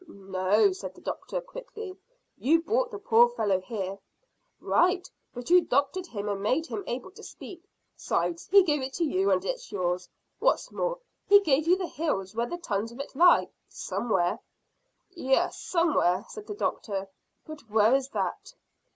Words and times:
"No," 0.07 0.71
said 0.71 0.95
the 0.95 1.01
doctor 1.01 1.39
quickly. 1.41 1.95
"You 2.35 2.63
brought 2.63 2.89
the 2.89 2.97
poor 2.97 3.29
fellow 3.29 3.59
here." 3.61 3.99
"Right, 4.59 5.07
but 5.31 5.51
you 5.51 5.61
doctored 5.61 6.07
him 6.07 6.27
and 6.27 6.41
made 6.41 6.65
him 6.65 6.83
able 6.87 7.11
to 7.11 7.21
speak. 7.21 7.61
'Sides, 7.95 8.47
he 8.49 8.63
gave 8.63 8.81
it 8.81 8.93
to 8.93 9.03
you, 9.03 9.29
and 9.29 9.45
it's 9.45 9.71
yours. 9.71 10.09
What's 10.39 10.71
more, 10.71 10.97
he 11.27 11.39
gave 11.41 11.67
you 11.67 11.77
the 11.77 11.85
hills 11.85 12.33
where 12.33 12.49
the 12.49 12.57
tons 12.57 12.91
of 12.91 12.99
it 12.99 13.15
lie 13.15 13.49
somewhere." 13.69 14.39
"Yes, 15.11 15.59
somewhere," 15.59 16.25
said 16.29 16.47
the 16.47 16.55
doctor; 16.55 17.07
"but 17.45 17.69
where 17.69 17.93
is 17.93 18.09
that?" 18.09 18.55